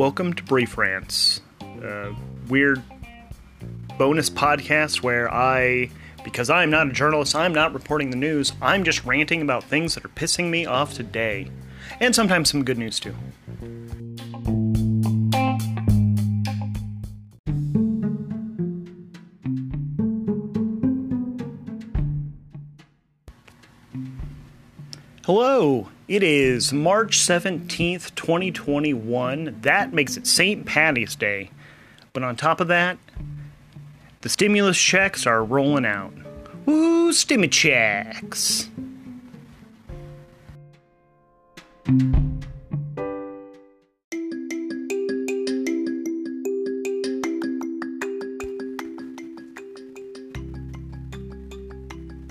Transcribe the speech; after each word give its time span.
Welcome 0.00 0.32
to 0.32 0.42
Brief 0.42 0.78
Rants, 0.78 1.42
a 1.60 2.14
weird 2.48 2.82
bonus 3.98 4.30
podcast 4.30 5.02
where 5.02 5.30
I, 5.30 5.90
because 6.24 6.48
I'm 6.48 6.70
not 6.70 6.86
a 6.88 6.92
journalist, 6.92 7.36
I'm 7.36 7.52
not 7.52 7.74
reporting 7.74 8.08
the 8.08 8.16
news, 8.16 8.54
I'm 8.62 8.82
just 8.82 9.04
ranting 9.04 9.42
about 9.42 9.62
things 9.62 9.94
that 9.96 10.04
are 10.06 10.08
pissing 10.08 10.48
me 10.48 10.64
off 10.64 10.94
today. 10.94 11.50
And 12.00 12.14
sometimes 12.14 12.48
some 12.48 12.64
good 12.64 12.78
news 12.78 12.98
too. 12.98 13.14
Hello, 25.26 25.88
it 26.10 26.24
is 26.24 26.72
March 26.72 27.18
17th, 27.18 28.16
2021. 28.16 29.58
That 29.62 29.92
makes 29.92 30.16
it 30.16 30.26
St. 30.26 30.66
Patty's 30.66 31.14
Day. 31.14 31.52
But 32.12 32.24
on 32.24 32.34
top 32.34 32.60
of 32.60 32.66
that, 32.66 32.98
the 34.22 34.28
stimulus 34.28 34.76
checks 34.76 35.24
are 35.24 35.44
rolling 35.44 35.86
out. 35.86 36.12
Woo, 36.66 37.12
stimmy 37.12 37.48
checks! 37.48 38.68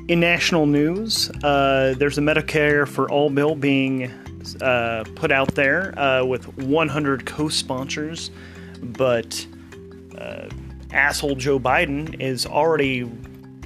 In 0.09 0.19
national 0.19 0.65
news, 0.65 1.29
uh, 1.43 1.93
there's 1.95 2.17
a 2.17 2.21
Medicare 2.21 2.87
for 2.87 3.07
All 3.11 3.29
bill 3.29 3.53
being 3.53 4.11
uh, 4.59 5.03
put 5.13 5.31
out 5.31 5.53
there 5.53 5.97
uh, 5.99 6.25
with 6.25 6.47
100 6.57 7.27
co 7.27 7.47
sponsors, 7.47 8.31
but 8.81 9.45
uh, 10.17 10.49
asshole 10.91 11.35
Joe 11.35 11.59
Biden 11.59 12.19
is 12.19 12.47
already 12.47 13.07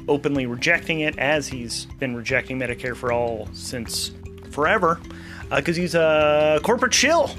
openly 0.09 0.45
rejecting 0.45 0.99
it 0.99 1.17
as 1.17 1.47
he's 1.47 1.85
been 2.01 2.13
rejecting 2.13 2.59
Medicare 2.59 2.93
for 2.93 3.13
All 3.13 3.47
since 3.53 4.11
forever 4.51 4.99
because 5.49 5.77
uh, 5.77 5.81
he's 5.81 5.95
a 5.95 6.59
corporate 6.61 6.93
shill. 6.93 7.31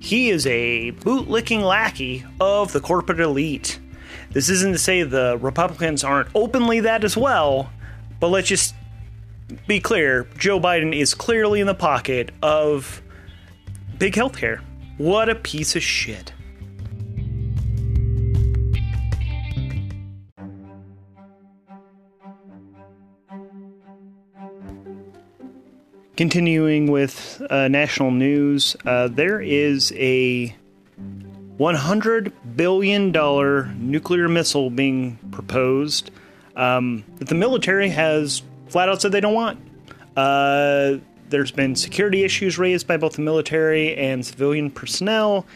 He 0.00 0.30
is 0.30 0.46
a 0.46 0.92
bootlicking 0.92 1.60
lackey 1.60 2.24
of 2.40 2.72
the 2.72 2.80
corporate 2.80 3.20
elite. 3.20 3.78
This 4.30 4.48
isn't 4.48 4.72
to 4.72 4.78
say 4.78 5.02
the 5.02 5.36
Republicans 5.38 6.02
aren't 6.02 6.30
openly 6.34 6.80
that 6.80 7.04
as 7.04 7.14
well 7.14 7.70
but 8.22 8.28
let's 8.28 8.46
just 8.46 8.76
be 9.66 9.80
clear 9.80 10.28
Joe 10.38 10.60
Biden 10.60 10.96
is 10.96 11.12
clearly 11.12 11.58
in 11.58 11.66
the 11.66 11.74
pocket 11.74 12.30
of 12.40 13.02
big 13.98 14.14
healthcare. 14.14 14.60
What 14.96 15.28
a 15.28 15.34
piece 15.34 15.74
of 15.74 15.82
shit. 15.82 16.32
Continuing 26.16 26.92
with 26.92 27.42
uh, 27.50 27.66
national 27.66 28.12
news, 28.12 28.76
uh, 28.86 29.08
there 29.08 29.40
is 29.40 29.92
a 29.96 30.54
$100 31.58 32.32
billion 32.54 33.10
nuclear 33.90 34.28
missile 34.28 34.70
being 34.70 35.18
proposed 35.32 36.12
um, 36.56 37.04
that 37.16 37.28
the 37.28 37.34
military 37.34 37.88
has 37.88 38.42
flat 38.68 38.88
out 38.88 39.02
said 39.02 39.12
they 39.12 39.20
don't 39.20 39.34
want. 39.34 39.58
Uh, 40.16 40.96
there's 41.28 41.50
been 41.50 41.74
security 41.74 42.24
issues 42.24 42.58
raised 42.58 42.86
by 42.86 42.96
both 42.96 43.14
the 43.14 43.22
military 43.22 43.96
and 43.96 44.24
civilian 44.24 44.70
personnel, 44.70 45.46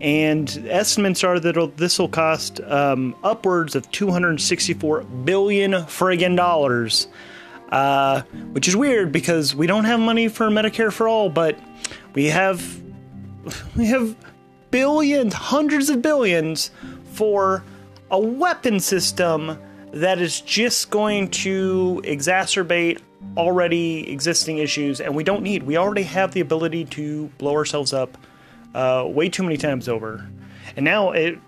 and 0.00 0.64
estimates 0.68 1.24
are 1.24 1.40
that 1.40 1.76
this 1.76 1.98
will 1.98 2.08
cost 2.08 2.60
um, 2.60 3.16
upwards 3.24 3.74
of 3.74 3.90
264 3.90 5.02
billion 5.24 5.72
friggin' 5.72 6.36
dollars. 6.36 7.08
Uh, 7.70 8.20
which 8.52 8.68
is 8.68 8.76
weird 8.76 9.10
because 9.10 9.54
we 9.54 9.66
don't 9.66 9.86
have 9.86 9.98
money 9.98 10.28
for 10.28 10.50
Medicare 10.50 10.92
for 10.92 11.08
all, 11.08 11.30
but 11.30 11.58
we 12.12 12.26
have 12.26 12.62
we 13.76 13.86
have 13.86 14.14
billions, 14.70 15.32
hundreds 15.32 15.88
of 15.88 16.02
billions 16.02 16.70
for 17.12 17.64
a 18.10 18.18
weapon 18.18 18.78
system 18.78 19.56
that 19.92 20.20
is 20.20 20.40
just 20.40 20.90
going 20.90 21.28
to 21.28 22.00
exacerbate 22.04 23.00
already 23.36 24.10
existing 24.10 24.58
issues, 24.58 25.00
and 25.00 25.14
we 25.14 25.24
don't 25.24 25.42
need. 25.42 25.62
We 25.62 25.76
already 25.76 26.02
have 26.04 26.32
the 26.32 26.40
ability 26.40 26.86
to 26.86 27.26
blow 27.38 27.54
ourselves 27.54 27.92
up 27.92 28.16
uh, 28.74 29.04
way 29.06 29.28
too 29.28 29.42
many 29.42 29.56
times 29.56 29.88
over. 29.88 30.26
And 30.76 30.84
now, 30.84 31.10
it, 31.10 31.38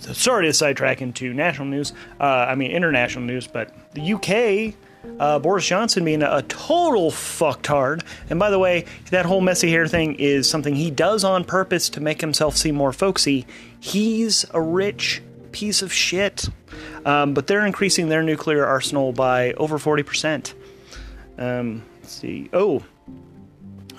sorry 0.00 0.46
to 0.46 0.52
sidetrack 0.52 1.00
into 1.00 1.32
national 1.32 1.68
news, 1.68 1.92
uh, 2.20 2.24
I 2.24 2.54
mean 2.56 2.72
international 2.72 3.24
news, 3.24 3.46
but 3.46 3.72
the 3.94 4.14
UK, 4.14 4.74
uh, 5.20 5.38
Boris 5.38 5.66
Johnson 5.66 6.04
being 6.04 6.22
a, 6.22 6.38
a, 6.38 6.42
total 6.42 7.10
fucktard. 7.10 8.02
And 8.30 8.38
by 8.38 8.50
the 8.50 8.58
way, 8.58 8.86
that 9.10 9.26
whole 9.26 9.40
messy 9.40 9.70
hair 9.70 9.86
thing 9.86 10.14
is 10.16 10.48
something 10.48 10.74
he 10.74 10.90
does 10.90 11.24
on 11.24 11.44
purpose 11.44 11.88
to 11.90 12.00
make 12.00 12.20
himself 12.20 12.56
seem 12.56 12.74
more 12.74 12.92
folksy. 12.92 13.46
He's 13.78 14.44
a 14.52 14.60
rich 14.60 15.22
piece 15.54 15.82
of 15.82 15.92
shit. 15.92 16.48
Um, 17.06 17.32
but 17.32 17.46
they're 17.46 17.64
increasing 17.64 18.08
their 18.08 18.22
nuclear 18.22 18.66
arsenal 18.66 19.12
by 19.12 19.52
over 19.52 19.78
40%. 19.78 20.52
Um, 21.38 21.82
let's 22.00 22.12
see. 22.12 22.50
Oh, 22.52 22.82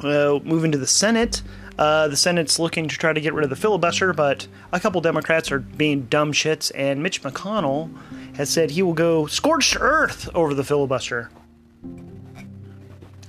well, 0.04 0.42
moving 0.42 0.74
to 0.74 0.78
the 0.78 0.88
Senate. 0.88 1.42
Uh, 1.78 2.08
the 2.10 2.18
Senate's 2.18 2.60
looking 2.60 2.88
to 2.88 2.98
try 2.98 3.14
to 3.14 3.22
get 3.22 3.34
rid 3.34 3.44
of 3.44 3.50
the 3.50 3.56
filibuster, 3.56 4.14
but 4.14 4.48
a 4.72 4.80
couple 4.80 5.02
Democrats 5.02 5.52
are 5.52 5.60
being 5.60 6.04
dumb 6.04 6.32
shits, 6.32 6.72
and 6.76 7.02
Mitch 7.02 7.22
McConnell 7.22 7.90
has 8.36 8.50
said 8.50 8.72
he 8.72 8.82
will 8.82 8.94
go 8.94 9.26
scorched 9.26 9.78
earth 9.80 10.30
over 10.36 10.54
the 10.54 10.64
filibuster. 10.64 11.30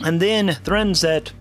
And 0.01 0.21
then 0.21 0.55
threatens 0.65 1.01
that 1.01 1.33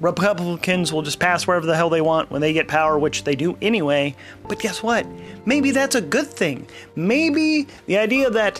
Republicans 0.00 0.92
will 0.92 1.02
just 1.02 1.20
pass 1.20 1.46
wherever 1.46 1.66
the 1.66 1.76
hell 1.76 1.90
they 1.90 2.00
want 2.00 2.30
when 2.30 2.40
they 2.40 2.52
get 2.52 2.68
power, 2.68 2.98
which 2.98 3.24
they 3.24 3.36
do 3.36 3.56
anyway. 3.60 4.16
But 4.48 4.58
guess 4.58 4.82
what? 4.82 5.06
Maybe 5.44 5.70
that's 5.70 5.94
a 5.94 6.00
good 6.00 6.26
thing. 6.26 6.66
Maybe 6.96 7.66
the 7.86 7.98
idea 7.98 8.30
that 8.30 8.58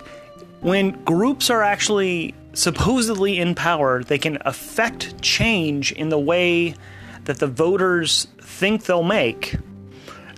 when 0.60 1.02
groups 1.04 1.48
are 1.48 1.62
actually 1.62 2.34
supposedly 2.52 3.38
in 3.38 3.54
power, 3.54 4.04
they 4.04 4.18
can 4.18 4.38
affect 4.42 5.20
change 5.22 5.92
in 5.92 6.10
the 6.10 6.18
way 6.18 6.74
that 7.24 7.38
the 7.38 7.46
voters 7.46 8.26
think 8.40 8.84
they'll 8.84 9.02
make 9.02 9.56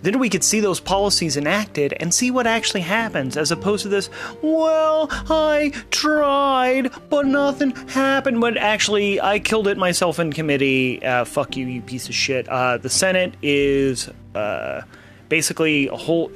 then 0.02 0.18
we 0.18 0.28
could 0.28 0.44
see 0.44 0.60
those 0.60 0.80
policies 0.80 1.36
enacted 1.36 1.94
and 1.98 2.12
see 2.12 2.30
what 2.30 2.46
actually 2.46 2.82
happens, 2.82 3.36
as 3.36 3.50
opposed 3.50 3.82
to 3.84 3.88
this, 3.88 4.10
well, 4.42 5.08
I 5.10 5.72
tried, 5.90 6.90
but 7.08 7.26
nothing 7.26 7.70
happened. 7.88 8.40
But 8.40 8.56
actually, 8.56 9.20
I 9.20 9.38
killed 9.38 9.68
it 9.68 9.78
myself 9.78 10.18
in 10.18 10.32
committee. 10.32 11.04
Uh, 11.04 11.24
fuck 11.24 11.56
you, 11.56 11.66
you 11.66 11.80
piece 11.80 12.08
of 12.08 12.14
shit. 12.14 12.48
Uh, 12.48 12.76
the 12.78 12.90
Senate 12.90 13.34
is 13.42 14.10
uh, 14.34 14.82
basically 15.28 15.88
a 15.88 15.96
whole. 15.96 16.30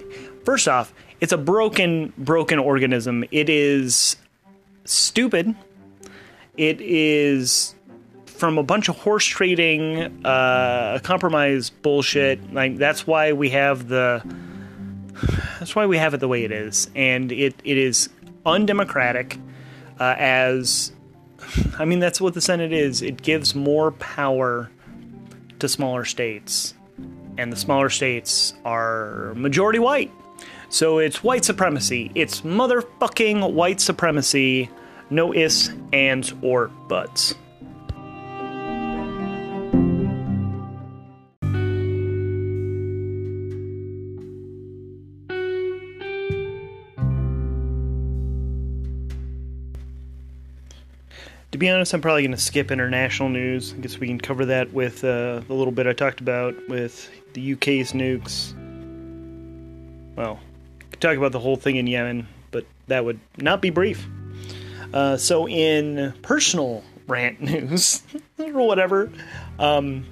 First 0.45 0.69
off, 0.69 0.95
it's 1.21 1.33
a 1.33 1.39
broken, 1.39 2.13
broken 2.19 2.59
organism. 2.59 3.25
It 3.31 3.49
is 3.49 4.17
stupid. 4.85 5.55
It 6.57 6.81
is 6.81 7.76
from 8.37 8.59
a 8.59 8.63
bunch 8.63 8.89
of 8.89 8.97
horse 8.97 9.25
trading, 9.25 10.25
uh, 10.25 10.99
compromise 11.03 11.71
bullshit. 11.71 12.53
Like 12.53 12.77
that's 12.77 13.07
why 13.07 13.33
we 13.33 13.51
have 13.51 13.89
the. 13.89 14.23
That's 15.59 15.75
why 15.75 15.87
we 15.87 15.97
have 15.97 16.13
it 16.13 16.21
the 16.21 16.29
way 16.29 16.45
it 16.45 16.53
is, 16.53 16.91
and 16.95 17.33
it 17.33 17.55
it 17.65 17.79
is 17.79 18.11
undemocratic. 18.45 19.39
Uh, 19.99 20.15
as, 20.19 20.93
I 21.79 21.87
mean, 21.87 22.01
that's 22.01 22.21
what 22.21 22.35
the 22.35 22.43
Senate 22.43 22.73
is. 22.73 23.01
It 23.01 23.23
gives 23.23 23.55
more 23.55 23.93
power 23.93 24.71
to 25.59 25.69
smaller 25.69 26.05
states, 26.05 26.75
and 27.39 27.51
the 27.51 27.57
smaller 27.57 27.89
states 27.89 28.53
are 28.67 29.33
majority 29.35 29.79
white. 29.79 30.13
So 30.69 30.99
it's 30.99 31.25
white 31.25 31.45
supremacy. 31.45 32.11
It's 32.15 32.43
motherfucking 32.43 33.53
white 33.55 33.81
supremacy. 33.81 34.69
No 35.09 35.33
ifs, 35.33 35.71
ands, 35.93 36.35
or 36.43 36.69
buts. 36.89 37.35
To 51.57 51.59
be 51.59 51.71
honest, 51.71 51.95
I'm 51.95 52.03
probably 52.03 52.21
going 52.21 52.33
to 52.33 52.37
skip 52.37 52.71
international 52.71 53.31
news. 53.31 53.73
I 53.73 53.77
guess 53.79 53.97
we 53.97 54.09
can 54.09 54.21
cover 54.21 54.45
that 54.45 54.75
with 54.75 55.03
uh, 55.03 55.41
the 55.41 55.55
little 55.55 55.73
bit 55.73 55.87
I 55.87 55.95
talked 55.95 56.21
about 56.21 56.55
with 56.69 57.09
the 57.33 57.55
UK's 57.55 57.93
nukes. 57.93 58.53
Well, 60.17 60.39
could 60.91 61.01
talk 61.01 61.17
about 61.17 61.33
the 61.33 61.39
whole 61.39 61.57
thing 61.57 61.77
in 61.77 61.87
Yemen, 61.87 62.29
but 62.51 62.67
that 62.89 63.07
would 63.07 63.19
not 63.39 63.63
be 63.63 63.71
brief. 63.71 64.07
Uh, 64.93 65.17
so, 65.17 65.49
in 65.49 66.13
personal 66.21 66.85
rant 67.09 67.41
news, 67.41 68.03
or 68.39 68.67
whatever, 68.67 69.11
um, 69.59 70.05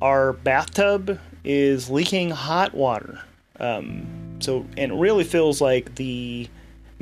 our 0.00 0.34
bathtub 0.34 1.18
is 1.42 1.90
leaking 1.90 2.30
hot 2.30 2.74
water. 2.74 3.20
Um, 3.58 4.36
so, 4.38 4.64
and 4.76 4.92
it 4.92 4.94
really 4.94 5.24
feels 5.24 5.60
like 5.60 5.96
the 5.96 6.48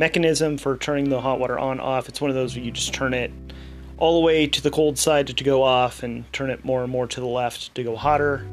mechanism 0.02 0.58
for 0.58 0.76
turning 0.76 1.10
the 1.10 1.20
hot 1.20 1.38
water 1.38 1.56
on 1.56 1.78
off. 1.78 2.08
It's 2.08 2.20
one 2.20 2.28
of 2.28 2.34
those 2.34 2.56
where 2.56 2.64
you 2.64 2.72
just 2.72 2.92
turn 2.92 3.14
it 3.14 3.30
all 3.98 4.18
the 4.18 4.26
way 4.26 4.48
to 4.48 4.60
the 4.60 4.68
cold 4.68 4.98
side 4.98 5.28
to 5.28 5.44
go 5.44 5.62
off 5.62 6.02
and 6.02 6.24
turn 6.32 6.50
it 6.50 6.64
more 6.64 6.82
and 6.82 6.90
more 6.90 7.06
to 7.06 7.20
the 7.20 7.26
left 7.26 7.72
to 7.76 7.84
go 7.84 7.94
hotter. 7.94 8.44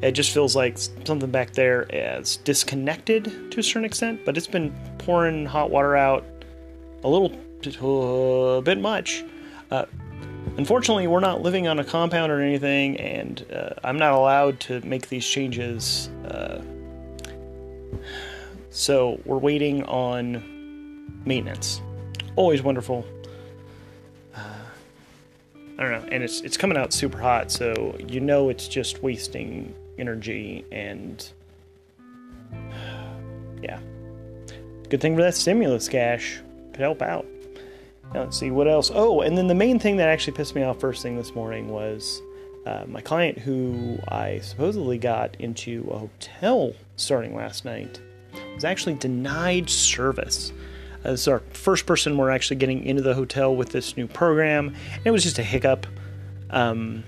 It 0.00 0.12
just 0.12 0.32
feels 0.32 0.54
like 0.54 0.78
something 0.78 1.28
back 1.28 1.54
there 1.54 1.86
is 1.90 2.36
disconnected 2.36 3.50
to 3.50 3.58
a 3.58 3.62
certain 3.64 3.84
extent, 3.84 4.24
but 4.24 4.36
it's 4.36 4.46
been 4.46 4.72
pouring 4.98 5.44
hot 5.44 5.72
water 5.72 5.96
out 5.96 6.24
a 7.02 7.08
little 7.08 7.32
uh, 8.56 8.60
bit 8.60 8.78
much. 8.78 9.24
Uh, 9.72 9.86
unfortunately, 10.56 11.08
we're 11.08 11.18
not 11.18 11.42
living 11.42 11.66
on 11.66 11.80
a 11.80 11.84
compound 11.84 12.30
or 12.30 12.40
anything, 12.40 12.96
and 13.00 13.44
uh, 13.52 13.70
I'm 13.82 13.98
not 13.98 14.12
allowed 14.12 14.60
to 14.60 14.80
make 14.82 15.08
these 15.08 15.26
changes. 15.26 16.10
Uh, 16.24 16.62
so 18.70 19.20
we're 19.24 19.38
waiting 19.38 19.82
on 19.86 20.51
maintenance. 21.24 21.80
Always 22.36 22.62
wonderful. 22.62 23.04
Uh, 24.34 24.40
I 25.78 25.82
don't 25.82 25.92
know, 25.92 26.08
and 26.10 26.22
it's 26.22 26.40
it's 26.40 26.56
coming 26.56 26.78
out 26.78 26.92
super 26.92 27.18
hot, 27.18 27.50
so 27.50 27.96
you 28.08 28.20
know 28.20 28.48
it's 28.48 28.68
just 28.68 29.02
wasting 29.02 29.74
energy 29.98 30.64
and 30.72 31.30
yeah. 33.62 33.78
Good 34.88 35.00
thing 35.00 35.16
for 35.16 35.22
that 35.22 35.34
stimulus 35.34 35.88
cash 35.88 36.40
could 36.72 36.80
help 36.80 37.02
out. 37.02 37.26
Now, 38.12 38.24
let's 38.24 38.38
see 38.38 38.50
what 38.50 38.68
else. 38.68 38.90
Oh, 38.92 39.22
and 39.22 39.38
then 39.38 39.46
the 39.46 39.54
main 39.54 39.78
thing 39.78 39.96
that 39.96 40.08
actually 40.08 40.36
pissed 40.36 40.54
me 40.54 40.62
off 40.62 40.80
first 40.80 41.02
thing 41.02 41.16
this 41.16 41.34
morning 41.34 41.68
was 41.68 42.20
uh, 42.66 42.84
my 42.86 43.00
client 43.00 43.38
who 43.38 43.98
I 44.08 44.40
supposedly 44.40 44.98
got 44.98 45.36
into 45.40 45.88
a 45.90 45.98
hotel 45.98 46.74
starting 46.96 47.34
last 47.34 47.64
night 47.64 48.00
was 48.54 48.64
actually 48.64 48.94
denied 48.94 49.70
service. 49.70 50.52
Uh, 51.04 51.12
this 51.12 51.22
is 51.22 51.28
our 51.28 51.40
first 51.52 51.86
person 51.86 52.16
we're 52.16 52.30
actually 52.30 52.56
getting 52.56 52.84
into 52.84 53.02
the 53.02 53.14
hotel 53.14 53.54
with 53.54 53.70
this 53.70 53.96
new 53.96 54.06
program, 54.06 54.68
and 54.68 55.06
it 55.06 55.10
was 55.10 55.22
just 55.22 55.38
a 55.38 55.42
hiccup. 55.42 55.86
Um, 56.50 57.04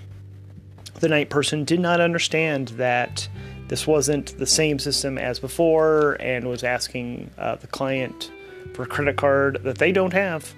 the 1.01 1.09
night 1.09 1.31
person 1.31 1.65
did 1.65 1.81
not 1.81 2.01
understand 2.01 2.69
that 2.69 3.29
this 3.69 3.87
wasn't 3.87 4.37
the 4.39 4.47
same 4.47 4.79
system 4.79 5.19
as 5.19 5.39
before 5.39 6.17
and 6.21 6.49
was 6.49 6.63
asking 6.63 7.31
uh, 7.39 7.57
the 7.57 7.67
client 7.67 8.31
for 8.75 8.83
a 8.83 8.87
credit 8.87 9.17
card 9.17 9.61
that 9.65 9.79
they 9.79 9.93
don't 9.93 10.13
have. 10.13 10.53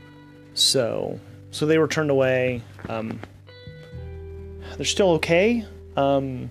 So, 0.54 1.20
so 1.50 1.66
they 1.66 1.78
were 1.78 1.88
turned 1.88 2.10
away. 2.10 2.62
Um, 2.88 3.20
they're 4.76 4.86
still 4.86 5.10
okay. 5.12 5.64
Um, 5.96 6.50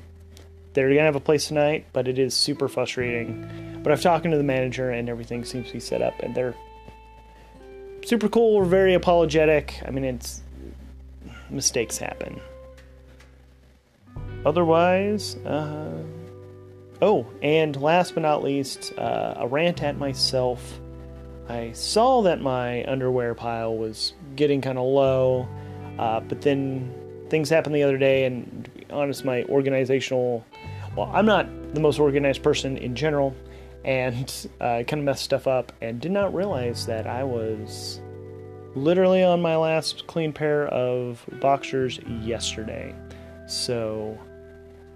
they're 0.74 0.90
gonna 0.90 1.02
have 1.02 1.16
a 1.16 1.20
place 1.20 1.48
tonight, 1.48 1.86
but 1.94 2.08
it 2.08 2.20
is 2.20 2.34
super 2.34 2.68
frustrating. 2.68 3.80
But 3.84 3.92
I've 3.92 4.02
talked 4.02 4.24
to 4.24 4.38
the 4.38 4.44
manager, 4.44 4.90
and 4.90 5.10
everything 5.10 5.46
seems 5.46 5.68
to 5.68 5.74
be 5.74 5.80
set 5.80 6.02
up, 6.02 6.20
and 6.22 6.34
they're 6.36 6.56
super 8.06 8.30
cool. 8.30 8.57
We're 8.57 8.66
very 8.66 8.94
apologetic. 8.94 9.81
I 9.86 9.92
mean, 9.92 10.06
it's 10.06 10.42
mistakes 11.50 11.98
happen. 11.98 12.40
Otherwise, 14.46 15.36
uh, 15.38 16.04
oh, 17.02 17.25
and 17.42 17.75
last 17.81 18.13
but 18.13 18.22
not 18.22 18.44
least, 18.44 18.94
uh, 18.98 19.34
a 19.38 19.48
rant 19.48 19.81
at 19.81 19.98
myself. 19.98 20.80
I 21.50 21.72
saw 21.74 22.22
that 22.24 22.42
my 22.42 22.84
underwear 22.86 23.34
pile 23.36 23.75
was 23.75 24.13
getting 24.36 24.62
kind 24.62 24.78
of 24.78 24.86
low, 24.86 25.48
uh, 26.00 26.19
but 26.22 26.42
then 26.42 26.94
things 27.30 27.50
happened 27.50 27.75
the 27.75 27.84
other 27.84 27.98
day, 27.98 28.25
and 28.25 28.66
to 28.66 28.72
be 28.72 28.86
honest, 28.90 29.25
my 29.25 29.44
organizational 29.44 30.46
well, 30.96 31.12
I'm 31.13 31.25
not 31.25 31.48
the 31.74 31.81
most 31.81 32.00
organized 32.00 32.42
person 32.42 32.78
in 32.78 32.96
general, 32.96 33.36
and 33.86 34.50
uh, 34.60 34.84
kind 34.88 34.94
of 34.94 35.04
messed 35.04 35.24
stuff 35.24 35.48
up, 35.48 35.72
and 35.80 36.02
did 36.02 36.12
not 36.12 36.34
realize 36.34 36.86
that 36.88 37.08
I 37.08 37.24
was 37.24 38.02
literally 38.74 39.24
on 39.24 39.42
my 39.42 39.56
last 39.56 40.08
clean 40.08 40.34
pair 40.34 40.68
of 40.68 41.24
boxers 41.40 42.00
yesterday. 42.22 42.94
So, 43.48 44.18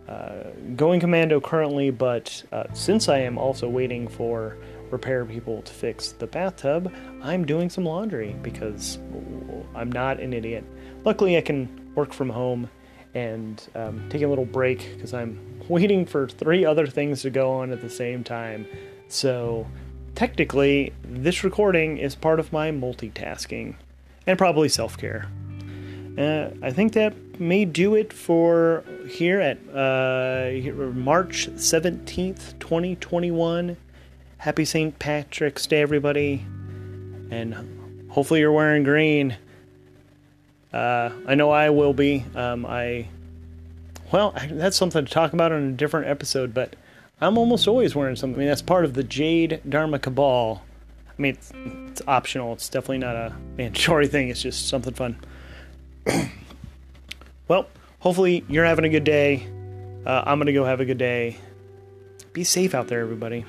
uh, 0.08 0.50
going 0.76 1.00
commando 1.00 1.40
currently, 1.40 1.92
but 1.92 2.44
uh, 2.52 2.64
since 2.74 3.08
I 3.08 3.20
am 3.20 3.38
also 3.38 3.70
waiting 3.70 4.08
for 4.08 4.58
repair 4.90 5.24
people 5.24 5.62
to 5.62 5.72
fix 5.72 6.14
the 6.14 6.26
bathtub, 6.26 6.92
I'm 7.22 7.46
doing 7.46 7.70
some 7.70 7.86
laundry 7.86 8.36
because 8.42 8.98
I'm 9.76 9.92
not 9.92 10.20
an 10.20 10.34
idiot. 10.34 10.64
Luckily, 11.06 11.38
I 11.38 11.42
can 11.42 11.92
work 11.94 12.12
from 12.12 12.30
home 12.30 12.70
and 13.14 13.68
um, 13.76 14.08
take 14.10 14.22
a 14.22 14.28
little 14.28 14.46
break 14.46 14.92
because 14.96 15.14
I'm 15.14 15.62
waiting 15.68 16.06
for 16.06 16.28
three 16.28 16.66
other 16.66 16.88
things 16.88 17.22
to 17.24 17.30
go 17.30 17.52
on 17.52 17.72
at 17.72 17.82
the 17.82 17.90
same 17.90 18.24
time. 18.24 18.68
So, 19.08 19.68
technically, 20.16 20.94
this 21.04 21.44
recording 21.44 21.98
is 21.98 22.16
part 22.16 22.40
of 22.40 22.54
my 22.54 22.72
multitasking 22.72 23.76
and 24.28 24.38
probably 24.38 24.70
self 24.70 24.98
care. 24.98 25.28
Uh, 26.18 26.50
I 26.62 26.72
think 26.72 26.94
that 26.94 27.40
may 27.40 27.66
do 27.66 27.96
it 27.96 28.12
for 28.12 28.84
here 29.08 29.40
at 29.40 29.58
uh, 29.70 30.52
March 30.94 31.50
17th, 31.50 32.60
2021. 32.60 33.78
Happy 34.38 34.66
St. 34.66 34.98
Patrick's 35.00 35.66
Day, 35.66 35.82
everybody. 35.82 36.46
And 37.32 38.08
hopefully, 38.10 38.42
you're 38.42 38.52
wearing 38.52 38.84
green. 38.84 39.38
Uh, 40.72 41.10
I 41.26 41.36
know 41.36 41.50
I 41.50 41.70
will 41.70 41.94
be. 41.94 42.26
Um, 42.36 42.66
I 42.66 43.08
well, 44.12 44.34
that's 44.52 44.78
something 44.78 45.06
to 45.06 45.12
talk 45.12 45.34
about 45.34 45.52
in 45.52 45.70
a 45.70 45.72
different 45.72 46.08
episode, 46.08 46.54
but 46.54 46.76
I'm 47.22 47.38
almost 47.38 47.68
always 47.68 47.96
wearing 47.96 48.16
something. 48.16 48.38
I 48.38 48.40
mean, 48.40 48.48
that's 48.48 48.62
part 48.62 48.86
of 48.86 48.94
the 48.94 49.04
Jade 49.04 49.62
Dharma 49.68 50.00
Cabal. 50.00 50.64
I 51.08 51.22
mean, 51.22 51.34
it's, 51.34 51.52
it's 51.92 52.02
optional. 52.08 52.54
It's 52.54 52.70
definitely 52.70 53.00
not 53.00 53.16
a 53.16 53.36
mandatory 53.58 54.08
thing. 54.08 54.30
It's 54.30 54.42
just 54.42 54.68
something 54.68 54.94
fun. 54.94 55.18
well, 57.48 57.68
hopefully 58.00 58.44
you're 58.48 58.66
having 58.66 58.86
a 58.86 58.90
good 58.90 59.04
day. 59.04 59.48
Uh, 60.06 60.24
I'm 60.26 60.40
to 60.44 60.54
go 60.54 60.66
have 60.66 60.80
a 60.80 60.86
good 60.86 60.98
day. 60.98 61.38
Be 62.34 62.44
safe 62.44 62.74
out 62.74 62.88
there, 62.88 63.02
everybody. 63.02 63.46